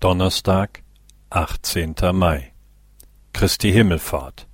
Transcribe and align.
Donnerstag, 0.00 0.84
18. 1.30 1.96
Mai. 2.12 2.52
Christi 3.32 3.72
Himmelfahrt. 3.72 4.46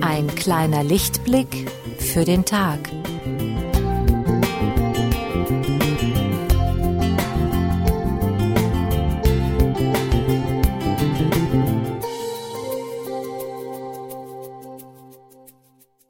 Ein 0.00 0.34
kleiner 0.36 0.84
Lichtblick 0.84 1.70
für 1.98 2.24
den 2.24 2.46
Tag. 2.46 2.78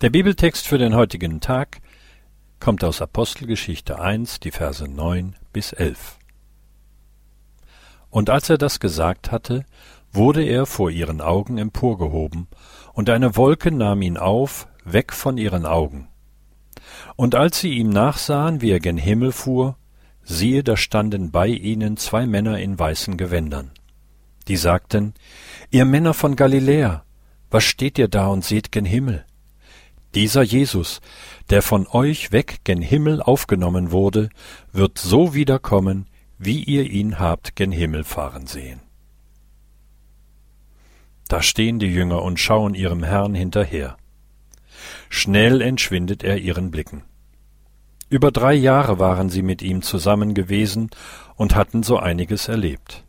Der 0.01 0.09
Bibeltext 0.09 0.66
für 0.66 0.79
den 0.79 0.95
heutigen 0.95 1.43
Tag 1.43 1.83
kommt 2.59 2.84
aus 2.84 3.02
Apostelgeschichte 3.02 4.01
1, 4.01 4.41
die 4.41 4.51
Verse 4.51 4.88
9 4.88 5.37
bis 5.52 5.74
11. 5.74 6.16
Und 8.09 8.30
als 8.30 8.48
er 8.48 8.57
das 8.57 8.80
gesagt 8.80 9.30
hatte, 9.30 9.66
wurde 10.10 10.43
er 10.43 10.65
vor 10.65 10.88
ihren 10.91 11.21
Augen 11.21 11.59
emporgehoben, 11.59 12.48
und 12.95 13.10
eine 13.10 13.37
Wolke 13.37 13.71
nahm 13.71 14.01
ihn 14.01 14.16
auf, 14.16 14.69
weg 14.87 15.12
von 15.12 15.37
ihren 15.37 15.66
Augen. 15.66 16.09
Und 17.16 17.35
als 17.35 17.60
sie 17.60 17.74
ihm 17.74 17.91
nachsahen, 17.91 18.62
wie 18.62 18.71
er 18.71 18.80
gen 18.80 18.96
Himmel 18.96 19.32
fuhr, 19.32 19.77
siehe, 20.23 20.65
da 20.65 20.79
standen 20.79 21.30
bei 21.30 21.48
ihnen 21.48 21.98
zwei 21.98 22.24
Männer 22.24 22.59
in 22.59 22.79
weißen 22.79 23.19
Gewändern. 23.19 23.71
Die 24.48 24.57
sagten, 24.57 25.12
Ihr 25.71 25.85
Männer 25.85 26.15
von 26.15 26.37
Galiläa, 26.37 27.05
was 27.51 27.65
steht 27.65 27.98
ihr 27.98 28.09
da 28.09 28.29
und 28.29 28.46
seht 28.46 28.73
gen 28.73 28.87
Himmel? 28.87 29.27
Dieser 30.14 30.42
Jesus, 30.42 31.00
der 31.50 31.62
von 31.62 31.87
euch 31.87 32.32
weg 32.32 32.60
gen 32.65 32.82
Himmel 32.82 33.23
aufgenommen 33.23 33.93
wurde, 33.93 34.29
wird 34.73 34.98
so 34.98 35.35
wiederkommen, 35.35 36.07
wie 36.37 36.65
ihr 36.65 36.90
ihn 36.90 37.18
habt 37.18 37.54
gen 37.54 37.71
Himmel 37.71 38.02
fahren 38.02 38.46
sehen. 38.46 38.80
Da 41.29 41.43
stehen 41.43 41.79
die 41.79 41.87
Jünger 41.87 42.23
und 42.23 42.40
schauen 42.40 42.74
ihrem 42.74 43.04
Herrn 43.04 43.35
hinterher. 43.35 43.96
Schnell 45.09 45.60
entschwindet 45.60 46.24
er 46.24 46.38
ihren 46.38 46.73
Blicken. 46.73 47.04
Über 48.09 48.32
drei 48.32 48.54
Jahre 48.54 48.98
waren 48.98 49.30
sie 49.30 49.42
mit 49.42 49.63
ihm 49.63 49.82
zusammen 49.82 50.35
gewesen 50.35 50.90
und 51.37 51.54
hatten 51.54 51.85
so 51.85 51.98
einiges 51.98 52.48
erlebt. 52.48 53.04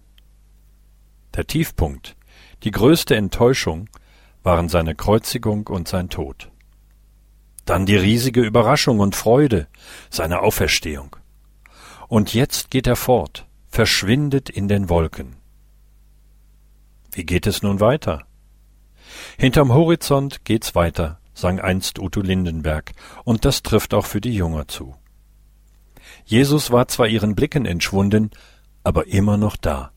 Der 1.35 1.47
Tiefpunkt, 1.47 2.15
die 2.61 2.69
größte 2.69 3.15
Enttäuschung, 3.15 3.89
waren 4.43 4.69
seine 4.69 4.93
Kreuzigung 4.93 5.65
und 5.65 5.87
sein 5.87 6.09
Tod. 6.09 6.51
Dann 7.65 7.85
die 7.85 7.95
riesige 7.95 8.41
Überraschung 8.41 8.99
und 8.99 9.15
Freude, 9.15 9.67
seine 10.09 10.41
Auferstehung. 10.41 11.15
Und 12.07 12.33
jetzt 12.33 12.71
geht 12.71 12.87
er 12.87 12.95
fort, 12.95 13.45
verschwindet 13.67 14.49
in 14.49 14.67
den 14.67 14.89
Wolken. 14.89 15.37
Wie 17.11 17.25
geht 17.25 17.47
es 17.47 17.61
nun 17.61 17.79
weiter? 17.79 18.25
Hinterm 19.37 19.73
Horizont 19.73 20.43
geht's 20.45 20.75
weiter, 20.75 21.19
sang 21.33 21.59
einst 21.59 21.99
Udo 21.99 22.21
Lindenberg, 22.21 22.91
und 23.23 23.45
das 23.45 23.63
trifft 23.63 23.93
auch 23.93 24.05
für 24.05 24.21
die 24.21 24.33
Jünger 24.33 24.67
zu. 24.67 24.95
Jesus 26.25 26.71
war 26.71 26.87
zwar 26.87 27.07
ihren 27.07 27.35
Blicken 27.35 27.65
entschwunden, 27.65 28.31
aber 28.83 29.07
immer 29.07 29.37
noch 29.37 29.55
da. 29.55 29.91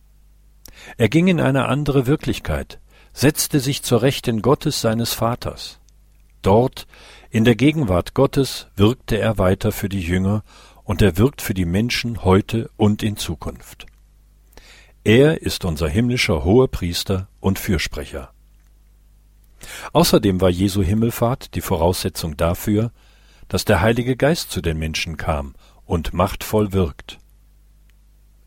Er 0.97 1.09
ging 1.09 1.29
in 1.29 1.41
eine 1.41 1.67
andere 1.67 2.07
Wirklichkeit, 2.07 2.81
setzte 3.13 3.61
sich 3.61 3.83
zur 3.83 4.03
Rechten 4.03 4.43
Gottes 4.43 4.81
seines 4.81 5.13
Vaters. 5.13 5.81
Dort, 6.45 6.87
in 7.31 7.45
der 7.45 7.57
Gegenwart 7.57 8.13
Gottes, 8.13 8.69
wirkte 8.77 9.19
er 9.19 9.39
weiter 9.39 9.73
für 9.73 9.89
die 9.89 10.03
Jünger, 10.03 10.45
und 10.85 11.01
er 11.01 11.17
wirkt 11.17 11.41
für 11.41 11.55
die 11.55 11.65
Menschen 11.65 12.23
heute 12.23 12.71
und 12.77 13.03
in 13.03 13.17
Zukunft. 13.17 13.87
Er 15.05 15.41
ist 15.41 15.65
unser 15.65 15.89
himmlischer 15.89 16.45
Hohepriester 16.45 17.29
und 17.41 17.59
Fürsprecher. 17.59 18.31
Außerdem 19.95 20.43
war 20.43 20.51
Jesu 20.51 20.83
Himmelfahrt 20.83 21.55
die 21.55 21.63
Voraussetzung 21.63 22.37
dafür, 22.37 22.93
dass 23.49 23.65
der 23.65 23.81
Heilige 23.81 24.15
Geist 24.15 24.51
zu 24.51 24.61
den 24.61 24.79
Menschen 24.79 25.17
kam 25.17 25.55
und 25.87 26.13
machtvoll 26.13 26.75
wirkt. 26.75 27.19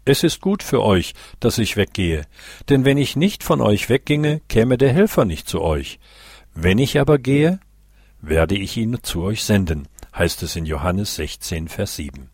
Es 0.05 0.23
ist 0.23 0.39
gut 0.39 0.61
für 0.61 0.83
euch, 0.83 1.15
dass 1.39 1.57
ich 1.57 1.77
weggehe, 1.77 2.27
denn 2.69 2.85
wenn 2.85 2.97
ich 2.97 3.15
nicht 3.15 3.43
von 3.43 3.59
euch 3.59 3.89
wegginge, 3.89 4.41
käme 4.47 4.77
der 4.77 4.93
Helfer 4.93 5.25
nicht 5.25 5.49
zu 5.49 5.61
euch. 5.61 5.99
Wenn 6.53 6.77
ich 6.77 6.99
aber 6.99 7.17
gehe, 7.17 7.59
werde 8.29 8.55
ich 8.55 8.77
ihn 8.77 8.99
zu 9.01 9.23
euch 9.23 9.43
senden, 9.43 9.87
heißt 10.15 10.43
es 10.43 10.55
in 10.55 10.65
Johannes 10.65 11.15
16, 11.15 11.67
Vers 11.67 11.95
7. 11.95 12.29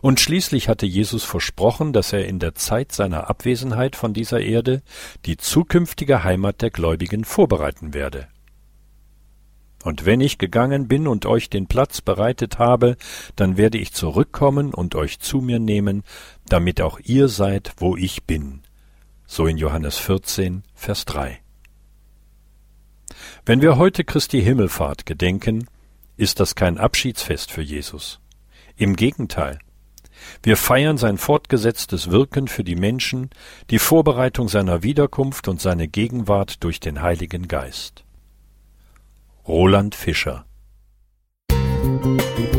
Und 0.00 0.20
schließlich 0.20 0.68
hatte 0.68 0.86
Jesus 0.86 1.24
versprochen, 1.24 1.92
dass 1.92 2.12
er 2.12 2.26
in 2.26 2.38
der 2.38 2.54
Zeit 2.54 2.92
seiner 2.92 3.28
Abwesenheit 3.28 3.96
von 3.96 4.14
dieser 4.14 4.40
Erde 4.40 4.82
die 5.26 5.36
zukünftige 5.36 6.24
Heimat 6.24 6.62
der 6.62 6.70
Gläubigen 6.70 7.24
vorbereiten 7.24 7.92
werde. 7.94 8.28
Und 9.82 10.06
wenn 10.06 10.22
ich 10.22 10.38
gegangen 10.38 10.88
bin 10.88 11.06
und 11.06 11.26
euch 11.26 11.50
den 11.50 11.66
Platz 11.66 12.00
bereitet 12.00 12.58
habe, 12.58 12.96
dann 13.36 13.58
werde 13.58 13.76
ich 13.76 13.92
zurückkommen 13.92 14.72
und 14.72 14.94
euch 14.94 15.18
zu 15.18 15.42
mir 15.42 15.58
nehmen, 15.58 16.04
damit 16.46 16.80
auch 16.80 17.00
ihr 17.00 17.28
seid, 17.28 17.74
wo 17.76 17.94
ich 17.96 18.24
bin. 18.24 18.62
So 19.26 19.46
in 19.46 19.58
Johannes 19.58 19.98
14, 19.98 20.62
Vers 20.74 21.04
3. 21.04 21.43
Wenn 23.46 23.60
wir 23.62 23.76
heute 23.76 24.04
Christi 24.04 24.42
Himmelfahrt 24.42 25.06
gedenken, 25.06 25.66
ist 26.16 26.40
das 26.40 26.54
kein 26.54 26.78
Abschiedsfest 26.78 27.50
für 27.50 27.62
Jesus. 27.62 28.20
Im 28.76 28.96
Gegenteil. 28.96 29.58
Wir 30.42 30.56
feiern 30.56 30.96
sein 30.96 31.18
fortgesetztes 31.18 32.10
Wirken 32.10 32.48
für 32.48 32.64
die 32.64 32.76
Menschen, 32.76 33.30
die 33.70 33.78
Vorbereitung 33.78 34.48
seiner 34.48 34.82
Wiederkunft 34.82 35.48
und 35.48 35.60
seine 35.60 35.88
Gegenwart 35.88 36.62
durch 36.64 36.80
den 36.80 37.02
Heiligen 37.02 37.48
Geist. 37.48 38.04
Roland 39.46 39.94
Fischer 39.94 40.46
Musik 41.50 42.53